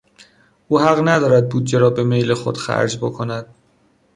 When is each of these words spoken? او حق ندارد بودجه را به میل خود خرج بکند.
او 0.67 0.79
حق 0.79 0.99
ندارد 1.07 1.49
بودجه 1.49 1.79
را 1.79 1.89
به 1.89 2.03
میل 2.03 2.33
خود 2.33 2.57
خرج 2.57 2.97
بکند. 2.97 3.45